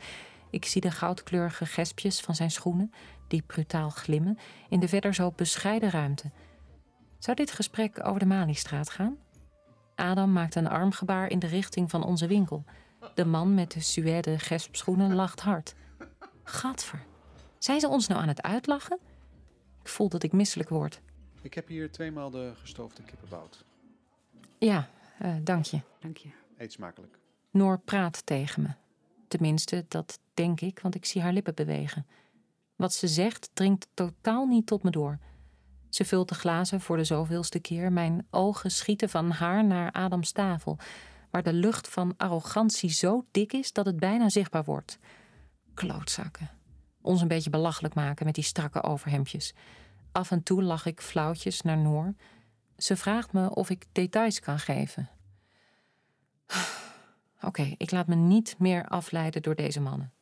Ik 0.51 0.65
zie 0.65 0.81
de 0.81 0.91
goudkleurige 0.91 1.67
gespjes 1.67 2.21
van 2.21 2.35
zijn 2.35 2.51
schoenen, 2.51 2.93
die 3.29 3.43
brutaal 3.43 3.91
glimmen, 3.91 4.39
in 4.69 4.81
de 4.81 4.89
verder 4.89 5.15
zo 5.15 5.33
bescheiden 5.37 5.91
ruimte. 5.91 6.31
Zou 7.19 7.37
dit 7.37 7.51
gesprek 7.53 8.07
over 8.07 8.19
de 8.19 8.27
Maliestraat 8.27 8.91
gaan? 8.91 9.17
Adam 9.95 10.33
maakt 10.33 10.55
een 10.55 10.69
armgebaar 10.69 11.31
in 11.31 11.39
de 11.39 11.47
richting 11.47 11.91
van 11.91 12.05
onze 12.05 12.27
winkel. 12.27 12.65
De 13.15 13.25
man 13.25 13.55
met 13.55 13.71
de 13.73 13.81
suède 13.81 14.39
gespschoenen 14.39 15.15
lacht 15.15 15.41
hard. 15.41 15.75
Gadver, 16.45 17.03
zijn 17.59 17.81
ze 17.81 17.89
ons 17.89 18.07
nou 18.07 18.21
aan 18.21 18.29
het 18.29 18.43
uitlachen? 18.43 18.99
Ik 19.83 19.89
voel 19.89 20.09
dat 20.09 20.23
ik 20.23 20.33
misselijk 20.33 20.69
word. 20.69 21.01
Ik 21.43 21.55
heb 21.55 21.69
hier 21.69 21.91
tweemaal 21.91 22.31
de 22.31 22.53
gestoofde 22.55 23.03
kippenbout. 23.03 23.65
Ja, 24.59 24.89
uh, 25.23 25.35
dank 25.43 25.65
je. 25.65 25.81
Dank 26.01 26.17
je. 26.17 26.29
Eet 26.57 26.73
smakelijk. 26.73 27.19
Noor 27.51 27.79
praat 27.79 28.27
tegen 28.27 28.63
me. 28.63 28.69
Tenminste, 29.29 29.85
dat 29.89 30.21
denk 30.35 30.61
ik, 30.61 30.81
want 30.81 30.95
ik 30.95 31.05
zie 31.05 31.23
haar 31.23 31.33
lippen 31.33 31.55
bewegen. 31.55 32.07
Wat 32.77 32.95
ze 32.95 33.09
zegt 33.09 33.51
dringt 33.53 33.89
totaal 33.95 34.47
niet 34.47 34.67
tot 34.67 34.83
me 34.83 34.91
door. 34.91 35.19
Ze 35.89 36.05
vult 36.05 36.29
de 36.29 36.35
glazen 36.35 36.81
voor 36.81 36.97
de 36.97 37.05
zoveelste 37.05 37.59
keer. 37.59 37.93
Mijn 37.93 38.27
ogen 38.31 38.71
schieten 38.71 39.09
van 39.09 39.31
haar 39.31 39.65
naar 39.65 39.93
Adams 39.93 40.33
tafel, 40.33 40.79
waar 41.31 41.43
de 41.43 41.53
lucht 41.53 41.89
van 41.89 42.15
arrogantie 42.17 42.91
zo 42.91 43.25
dik 43.31 43.53
is 43.53 43.73
dat 43.73 43.87
het 43.87 43.97
bijna 43.97 44.29
zichtbaar 44.29 44.65
wordt. 44.65 44.99
Klootzakken. 45.75 46.51
Ons 47.01 47.21
een 47.21 47.29
beetje 47.29 47.51
belachelijk 47.51 47.95
maken 47.95 48.27
met 48.27 48.35
die 48.35 48.45
strakke 48.45 48.83
overhemdjes. 48.83 49.55
Af 50.13 50.31
en 50.31 50.43
toe 50.43 50.63
lach 50.63 50.87
ik 50.87 51.01
flauwtjes 51.01 51.63
naar 51.63 51.79
Noor. 51.79 52.15
Ze 52.77 52.97
vraagt 52.97 53.33
me 53.33 53.55
of 53.55 53.71
ik 53.71 53.87
details 53.93 54.41
kan 54.41 54.59
geven. 54.59 55.11
Oké, 57.43 57.75
ik 57.77 57.91
laat 57.91 58.07
me 58.07 58.15
niet 58.15 58.55
meer 58.59 58.89
afleiden 58.89 59.43
door 59.43 59.55
deze 59.55 59.81
mannen. 59.81 60.13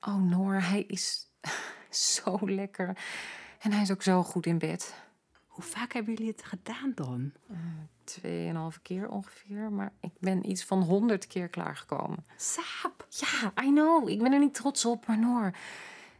Oh, 0.00 0.22
Noor, 0.22 0.54
hij 0.54 0.82
is 0.82 1.26
zo 2.14 2.38
lekker. 2.40 2.98
En 3.58 3.72
hij 3.72 3.82
is 3.82 3.90
ook 3.90 4.02
zo 4.02 4.22
goed 4.22 4.46
in 4.46 4.58
bed. 4.58 4.94
Hoe 5.58 5.66
vaak 5.66 5.92
hebben 5.92 6.14
jullie 6.14 6.30
het 6.30 6.44
gedaan 6.44 6.92
dan? 6.94 7.32
Uh, 7.50 7.56
tweeënhalve 8.04 8.80
keer 8.80 9.08
ongeveer, 9.08 9.72
maar 9.72 9.92
ik 10.00 10.10
ben 10.18 10.50
iets 10.50 10.64
van 10.64 10.82
honderd 10.82 11.26
keer 11.26 11.48
klaargekomen. 11.48 12.26
Saap! 12.36 13.06
Ja, 13.08 13.52
I 13.62 13.66
know. 13.66 14.08
Ik 14.08 14.22
ben 14.22 14.32
er 14.32 14.38
niet 14.38 14.54
trots 14.54 14.84
op, 14.84 15.06
maar 15.06 15.18
Noor. 15.18 15.52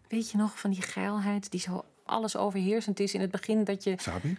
Weet 0.09 0.30
je 0.30 0.37
nog 0.37 0.59
van 0.59 0.71
die 0.71 0.83
geilheid 0.83 1.50
die 1.50 1.61
zo 1.61 1.85
alles 2.04 2.37
overheersend 2.37 3.00
is 3.00 3.14
in 3.14 3.21
het 3.21 3.30
begin 3.30 3.64
dat 3.64 3.85
je... 3.85 3.95
Sabi? 3.99 4.37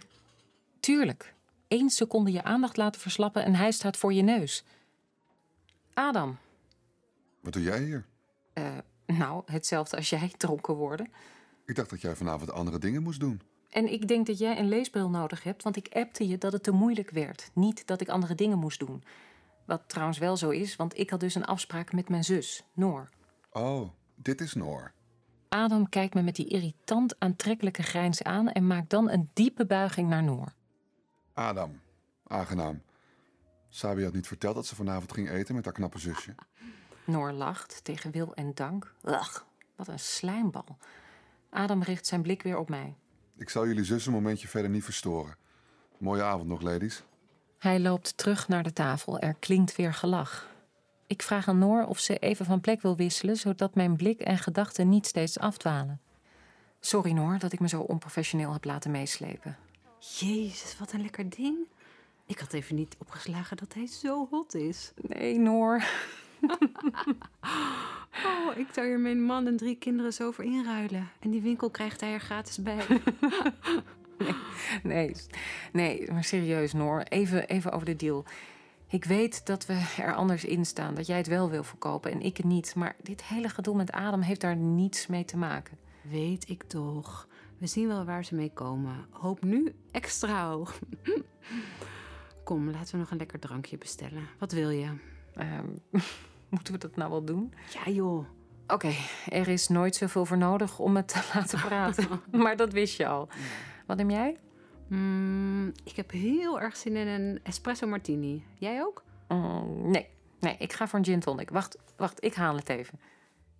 Tuurlijk. 0.80 1.34
Eén 1.68 1.90
seconde 1.90 2.32
je 2.32 2.42
aandacht 2.42 2.76
laten 2.76 3.00
verslappen 3.00 3.44
en 3.44 3.54
hij 3.54 3.72
staat 3.72 3.96
voor 3.96 4.12
je 4.12 4.22
neus. 4.22 4.64
Adam. 5.94 6.38
Wat 7.40 7.52
doe 7.52 7.62
jij 7.62 7.82
hier? 7.82 8.04
Uh, 8.54 8.78
nou, 9.06 9.42
hetzelfde 9.46 9.96
als 9.96 10.10
jij 10.10 10.32
dronken 10.36 10.74
worden. 10.74 11.12
Ik 11.64 11.74
dacht 11.74 11.90
dat 11.90 12.00
jij 12.00 12.16
vanavond 12.16 12.52
andere 12.52 12.78
dingen 12.78 13.02
moest 13.02 13.20
doen. 13.20 13.40
En 13.70 13.92
ik 13.92 14.08
denk 14.08 14.26
dat 14.26 14.38
jij 14.38 14.58
een 14.58 14.68
leesbril 14.68 15.10
nodig 15.10 15.42
hebt, 15.42 15.62
want 15.62 15.76
ik 15.76 15.88
appte 15.92 16.28
je 16.28 16.38
dat 16.38 16.52
het 16.52 16.62
te 16.62 16.70
moeilijk 16.70 17.10
werd. 17.10 17.50
Niet 17.54 17.86
dat 17.86 18.00
ik 18.00 18.08
andere 18.08 18.34
dingen 18.34 18.58
moest 18.58 18.78
doen. 18.78 19.04
Wat 19.64 19.82
trouwens 19.86 20.18
wel 20.18 20.36
zo 20.36 20.50
is, 20.50 20.76
want 20.76 20.98
ik 20.98 21.10
had 21.10 21.20
dus 21.20 21.34
een 21.34 21.44
afspraak 21.44 21.92
met 21.92 22.08
mijn 22.08 22.24
zus, 22.24 22.64
Noor. 22.72 23.08
Oh, 23.50 23.88
dit 24.14 24.40
is 24.40 24.54
Noor. 24.54 24.92
Adam 25.48 25.88
kijkt 25.88 26.14
me 26.14 26.22
met 26.22 26.36
die 26.36 26.48
irritant 26.48 27.18
aantrekkelijke 27.18 27.82
grijns 27.82 28.22
aan 28.22 28.48
en 28.48 28.66
maakt 28.66 28.90
dan 28.90 29.10
een 29.10 29.30
diepe 29.32 29.66
buiging 29.66 30.08
naar 30.08 30.22
Noor. 30.22 30.52
Adam, 31.32 31.80
aangenaam. 32.26 32.82
Sabi 33.68 34.04
had 34.04 34.12
niet 34.12 34.26
verteld 34.26 34.54
dat 34.54 34.66
ze 34.66 34.74
vanavond 34.74 35.12
ging 35.12 35.30
eten 35.30 35.54
met 35.54 35.64
haar 35.64 35.74
knappe 35.74 35.98
zusje. 35.98 36.34
Noor 37.04 37.32
lacht 37.32 37.84
tegen 37.84 38.10
wil 38.10 38.34
en 38.34 38.54
dank. 38.54 38.94
Ugh, 39.04 39.40
wat 39.76 39.88
een 39.88 39.98
slijmbal. 39.98 40.76
Adam 41.50 41.82
richt 41.82 42.06
zijn 42.06 42.22
blik 42.22 42.42
weer 42.42 42.58
op 42.58 42.68
mij. 42.68 42.96
Ik 43.40 43.48
zal 43.48 43.66
jullie 43.66 43.84
zus 43.84 44.06
een 44.06 44.12
momentje 44.12 44.48
verder 44.48 44.70
niet 44.70 44.84
verstoren. 44.84 45.36
Mooie 45.98 46.22
avond 46.22 46.48
nog, 46.48 46.60
ladies. 46.60 47.02
Hij 47.58 47.80
loopt 47.80 48.16
terug 48.16 48.48
naar 48.48 48.62
de 48.62 48.72
tafel. 48.72 49.18
Er 49.18 49.34
klinkt 49.34 49.76
weer 49.76 49.94
gelach. 49.94 50.48
Ik 51.06 51.22
vraag 51.22 51.48
aan 51.48 51.58
Noor 51.58 51.84
of 51.84 51.98
ze 51.98 52.18
even 52.18 52.46
van 52.46 52.60
plek 52.60 52.82
wil 52.82 52.96
wisselen, 52.96 53.36
zodat 53.36 53.74
mijn 53.74 53.96
blik 53.96 54.20
en 54.20 54.38
gedachten 54.38 54.88
niet 54.88 55.06
steeds 55.06 55.38
afdwalen. 55.38 56.00
Sorry 56.80 57.12
Noor 57.12 57.38
dat 57.38 57.52
ik 57.52 57.60
me 57.60 57.68
zo 57.68 57.80
onprofessioneel 57.80 58.52
heb 58.52 58.64
laten 58.64 58.90
meeslepen. 58.90 59.56
Jezus, 59.98 60.78
wat 60.78 60.92
een 60.92 61.02
lekker 61.02 61.30
ding. 61.30 61.56
Ik 62.26 62.38
had 62.38 62.52
even 62.52 62.74
niet 62.74 62.96
opgeslagen 62.98 63.56
dat 63.56 63.74
hij 63.74 63.86
zo 63.86 64.26
hot 64.30 64.54
is. 64.54 64.92
Nee, 64.96 65.38
Noor. 65.38 65.84
oh, 68.26 68.56
ik 68.56 68.66
zou 68.72 68.86
hier 68.86 69.00
mijn 69.00 69.22
man 69.22 69.46
en 69.46 69.56
drie 69.56 69.76
kinderen 69.76 70.12
zo 70.12 70.30
voor 70.30 70.44
inruilen. 70.44 71.08
En 71.20 71.30
die 71.30 71.42
winkel 71.42 71.70
krijgt 71.70 72.00
hij 72.00 72.12
er 72.12 72.20
gratis 72.20 72.62
bij. 72.62 72.86
nee, 74.18 74.34
nee, 74.82 75.14
nee, 75.72 76.12
maar 76.12 76.24
serieus, 76.24 76.72
Noor. 76.72 77.02
Even, 77.02 77.48
even 77.48 77.72
over 77.72 77.86
de 77.86 77.96
deal. 77.96 78.24
Ik 78.88 79.04
weet 79.04 79.46
dat 79.46 79.66
we 79.66 79.94
er 79.98 80.14
anders 80.14 80.44
in 80.44 80.66
staan, 80.66 80.94
dat 80.94 81.06
jij 81.06 81.16
het 81.16 81.26
wel 81.26 81.50
wil 81.50 81.64
verkopen 81.64 82.10
en 82.10 82.20
ik 82.20 82.36
het 82.36 82.46
niet. 82.46 82.74
Maar 82.74 82.96
dit 83.02 83.24
hele 83.24 83.48
gedoe 83.48 83.76
met 83.76 83.92
Adam 83.92 84.20
heeft 84.20 84.40
daar 84.40 84.56
niets 84.56 85.06
mee 85.06 85.24
te 85.24 85.36
maken. 85.36 85.78
Weet 86.02 86.48
ik 86.48 86.62
toch. 86.62 87.28
We 87.58 87.66
zien 87.66 87.88
wel 87.88 88.04
waar 88.04 88.24
ze 88.24 88.34
mee 88.34 88.52
komen. 88.52 89.06
Hoop 89.10 89.44
nu 89.44 89.74
extra 89.90 90.50
hoog. 90.50 90.78
Kom, 92.44 92.70
laten 92.70 92.92
we 92.92 92.98
nog 92.98 93.10
een 93.10 93.16
lekker 93.16 93.38
drankje 93.38 93.78
bestellen. 93.78 94.28
Wat 94.38 94.52
wil 94.52 94.70
je? 94.70 94.86
Um, 95.38 95.82
moeten 96.54 96.72
we 96.72 96.78
dat 96.78 96.96
nou 96.96 97.10
wel 97.10 97.24
doen? 97.24 97.52
Ja, 97.84 97.92
joh. 97.92 98.26
Oké, 98.66 98.92
er 99.28 99.48
is 99.48 99.68
nooit 99.68 99.96
zoveel 99.96 100.24
voor 100.24 100.38
nodig 100.38 100.78
om 100.78 100.96
het 100.96 101.08
te 101.08 101.28
laten 101.34 101.60
praten. 101.60 102.08
maar 102.42 102.56
dat 102.56 102.72
wist 102.72 102.96
je 102.96 103.06
al. 103.06 103.28
Wat 103.86 103.96
neem 103.96 104.10
jij? 104.10 104.36
Mm, 104.88 105.72
ik 105.84 105.96
heb 105.96 106.10
heel 106.10 106.60
erg 106.60 106.76
zin 106.76 106.96
in 106.96 107.06
een 107.06 107.40
espresso 107.42 107.86
martini. 107.86 108.44
Jij 108.58 108.82
ook? 108.82 109.04
Mm, 109.28 109.90
nee, 109.90 110.08
nee, 110.40 110.56
ik 110.58 110.72
ga 110.72 110.88
voor 110.88 110.98
een 110.98 111.04
gin 111.04 111.20
tonic. 111.20 111.50
Wacht, 111.50 111.78
wacht, 111.96 112.24
ik 112.24 112.34
haal 112.34 112.56
het 112.56 112.68
even. 112.68 113.00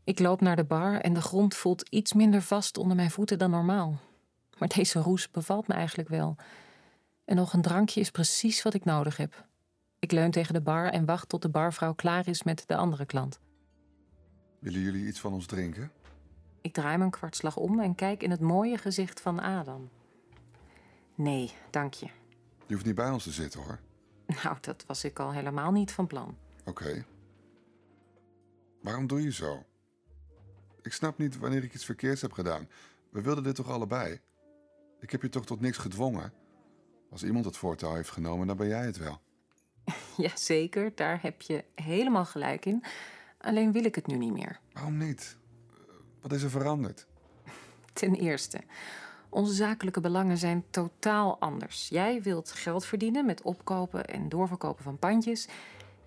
Ik 0.05 0.19
loop 0.19 0.41
naar 0.41 0.57
de 0.57 0.65
bar 0.65 1.01
en 1.01 1.15
de 1.15 1.21
grond 1.21 1.55
voelt 1.55 1.89
iets 1.89 2.13
minder 2.13 2.43
vast 2.43 2.79
onder 2.79 2.97
mijn 2.97 3.11
voeten 3.11 3.39
dan 3.39 3.51
normaal. 3.51 3.99
Maar 4.59 4.69
deze 4.69 4.99
roes 4.99 5.31
bevalt 5.31 5.69
me 5.69 5.75
eigenlijk 5.75 6.09
wel. 6.09 6.37
En 7.25 7.37
nog 7.37 7.53
een 7.53 7.63
drankje 7.63 8.01
is 8.01 8.11
precies 8.11 8.63
wat 8.63 8.75
ik 8.75 8.85
nodig 8.85 9.17
heb. 9.17 9.47
Ik 10.01 10.13
leun 10.13 10.31
tegen 10.31 10.55
de 10.55 10.61
bar 10.61 10.87
en 10.87 11.05
wacht 11.05 11.29
tot 11.29 11.43
de 11.43 11.49
barvrouw 11.49 11.95
klaar 11.95 12.29
is 12.29 12.43
met 12.43 12.65
de 12.67 12.77
andere 12.77 13.07
klant. 13.07 13.41
Willen 14.59 14.81
jullie 14.81 15.07
iets 15.07 15.21
van 15.21 15.33
ons 15.33 15.47
drinken? 15.47 15.93
Ik 16.61 16.73
draai 16.73 17.01
een 17.01 17.11
kwartslag 17.11 17.57
om 17.57 17.81
en 17.81 17.95
kijk 17.95 18.23
in 18.23 18.31
het 18.31 18.41
mooie 18.41 18.79
gezicht 18.79 19.21
van 19.21 19.41
Adam. 19.41 19.91
Nee, 21.15 21.53
dank 21.71 21.95
je. 21.95 22.07
Je 22.67 22.75
hoeft 22.75 22.87
niet 22.87 22.95
bij 22.95 23.11
ons 23.11 23.25
te 23.25 23.31
zitten 23.31 23.61
hoor. 23.61 23.79
Nou, 24.43 24.57
dat 24.61 24.85
was 24.87 25.05
ik 25.05 25.19
al 25.19 25.33
helemaal 25.33 25.73
niet 25.73 25.93
van 25.93 26.07
plan. 26.07 26.37
Oké. 26.65 27.05
Waarom 28.83 29.07
doe 29.07 29.23
je 29.23 29.33
zo? 29.33 29.65
Ik 30.83 30.93
snap 30.93 31.19
niet 31.19 31.39
wanneer 31.39 31.65
ik 31.65 31.75
iets 31.75 31.85
verkeerds 31.85 32.21
heb 32.21 32.33
gedaan. 32.33 32.69
We 33.11 33.21
wilden 33.21 33.45
dit 33.45 33.55
toch 33.55 33.69
allebei? 33.69 34.21
Ik 35.01 35.11
heb 35.11 35.23
je 35.23 35.29
toch 35.29 35.47
tot 35.47 35.61
niks 35.61 35.79
gedwongen? 35.79 36.33
Als 37.11 37.23
iemand 37.23 37.45
het 37.45 37.57
voortouw 37.57 37.95
heeft 37.95 38.11
genomen, 38.11 38.47
dan 38.47 38.57
ben 38.57 38.69
jij 38.69 38.85
het 38.85 38.97
wel. 38.97 39.21
Jazeker, 40.17 40.93
daar 40.95 41.19
heb 41.23 41.43
je 41.43 41.65
helemaal 41.75 42.25
gelijk 42.25 42.67
in. 42.67 42.85
Alleen 43.41 43.73
wil 43.73 43.85
ik 43.85 43.95
het 43.95 44.07
nu 44.07 44.17
niet 44.17 44.33
meer. 44.33 44.61
Waarom 44.73 44.97
niet? 44.97 45.37
Wat 46.21 46.33
is 46.33 46.43
er 46.43 46.51
veranderd? 46.51 47.07
Ten 47.93 48.15
eerste, 48.15 48.61
onze 49.29 49.53
zakelijke 49.53 50.01
belangen 50.01 50.39
zijn 50.39 50.65
totaal 50.71 51.41
anders. 51.41 51.89
Jij 51.89 52.23
wilt 52.23 52.53
geld 52.53 52.85
verdienen 52.85 53.27
met 53.27 53.43
opkopen 53.43 54.05
en 54.07 54.29
doorverkopen 54.29 54.85
van 54.85 54.99
pandjes. 54.99 55.49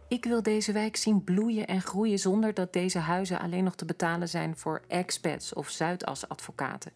Ik 0.07 0.25
wil 0.25 0.43
deze 0.43 0.71
wijk 0.71 0.95
zien 0.95 1.23
bloeien 1.23 1.67
en 1.67 1.81
groeien 1.81 2.19
zonder 2.19 2.53
dat 2.53 2.73
deze 2.73 2.99
huizen 2.99 3.39
alleen 3.39 3.63
nog 3.63 3.75
te 3.75 3.85
betalen 3.85 4.29
zijn 4.29 4.57
voor 4.57 4.81
expats 4.87 5.53
of 5.53 5.69
Zuidas-advocaten. 5.69 6.91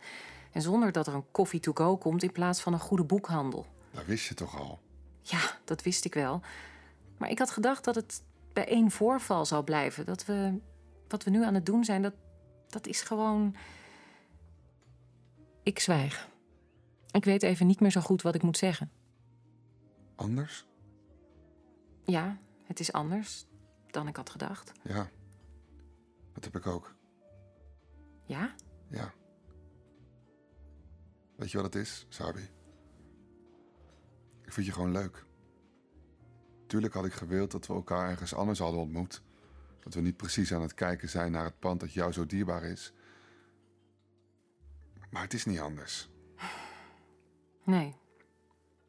En 0.52 0.62
zonder 0.62 0.92
dat 0.92 1.08
er 1.08 1.14
een 1.14 1.32
koffie 1.32 1.60
to 1.60 1.72
go 1.74 1.98
komt 1.98 2.24
in 2.24 2.32
plaats 2.32 2.62
van 2.62 2.74
een 2.74 2.80
goede 2.80 3.04
boekhandel. 3.04 3.66
Dat 3.92 4.06
wist 4.06 4.28
je 4.28 4.34
toch 4.34 4.60
al? 4.60 4.80
Ja, 5.22 5.58
dat 5.64 5.82
wist 5.84 6.06
ik 6.06 6.14
wel. 6.14 6.42
Maar 7.18 7.30
ik 7.30 7.40
had 7.40 7.52
gedacht 7.52 7.84
dat 7.84 7.96
het 7.96 8.24
bij 8.54 8.68
één 8.68 8.92
voorval 8.92 9.46
zou 9.46 9.64
blijven. 9.64 10.06
Dat 10.06 10.26
we 10.26 10.60
wat 11.08 11.24
we 11.24 11.30
nu 11.30 11.44
aan 11.44 11.54
het 11.54 11.66
doen 11.66 11.84
zijn, 11.84 12.02
dat, 12.02 12.14
dat 12.68 12.88
is 12.88 13.02
gewoon. 13.02 13.56
Ik 15.64 15.80
zwijg. 15.80 16.28
Ik 17.12 17.26
weet 17.26 17.44
even 17.44 17.68
niet 17.68 17.80
meer 17.80 17.92
zo 17.92 18.02
goed 18.02 18.22
wat 18.22 18.36
ik 18.36 18.42
moet 18.42 18.58
zeggen. 18.58 18.92
Anders? 20.16 20.66
Ja, 22.04 22.38
het 22.64 22.80
is 22.80 22.92
anders 22.92 23.46
dan 23.88 24.08
ik 24.08 24.16
had 24.16 24.30
gedacht. 24.30 24.72
Ja, 24.84 25.10
dat 26.34 26.44
heb 26.44 26.56
ik 26.56 26.68
ook. 26.68 26.96
Ja? 28.26 28.56
Ja. 28.88 29.14
Weet 31.36 31.52
je 31.52 31.58
wat 31.58 31.74
het 31.74 31.76
is, 31.76 32.06
Sabi? 32.10 32.50
Ik 34.42 34.54
vind 34.54 34.66
je 34.66 34.72
gewoon 34.72 34.92
leuk. 34.92 35.26
Tuurlijk 36.68 36.94
had 36.94 37.06
ik 37.06 37.14
gewild 37.14 37.52
dat 37.52 37.68
we 37.68 37.74
elkaar 37.74 38.10
ergens 38.10 38.34
anders 38.34 38.60
hadden 38.60 38.80
ontmoet. 38.80 39.22
Dat 39.80 39.94
we 39.94 40.02
niet 40.02 40.18
precies 40.18 40.54
aan 40.54 40.62
het 40.62 40.74
kijken 40.74 41.10
zijn 41.10 41.32
naar 41.32 41.44
het 41.44 41.60
pand 41.60 41.80
dat 41.80 41.94
jou 41.94 42.12
zo 42.12 42.26
dierbaar 42.26 42.64
is. 42.64 42.94
Maar 45.10 45.22
het 45.22 45.34
is 45.34 45.46
niet 45.46 45.60
anders. 45.60 46.10
Nee. 47.64 47.96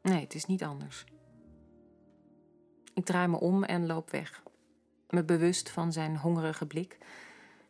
Nee, 0.01 0.21
het 0.21 0.35
is 0.35 0.45
niet 0.45 0.63
anders. 0.63 1.05
Ik 2.93 3.05
draai 3.05 3.27
me 3.27 3.39
om 3.39 3.63
en 3.63 3.85
loop 3.85 4.11
weg. 4.11 4.43
Me 5.09 5.23
bewust 5.23 5.69
van 5.69 5.93
zijn 5.93 6.17
hongerige 6.17 6.65
blik. 6.65 6.97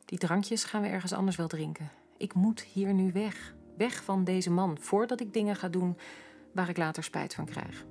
Die 0.06 0.18
drankjes 0.18 0.63
gaan 0.63 0.82
we 0.82 0.88
ergens 0.88 1.13
anders 1.13 1.36
wel 1.38 1.48
drinken. 1.48 1.92
Ik 2.18 2.34
moet 2.34 2.62
hier 2.62 2.94
nu 2.94 3.12
weg. 3.12 3.54
Weg 3.78 4.04
van 4.04 4.24
deze 4.24 4.51
man 4.51 4.78
voordat 4.80 5.20
ik 5.20 5.34
dingen 5.34 5.56
ga 5.56 5.70
doen 5.70 5.98
waar 6.54 6.70
ik 6.70 6.78
later 6.78 7.04
spijt 7.04 7.34
van 7.34 7.46
krijg. 7.46 7.86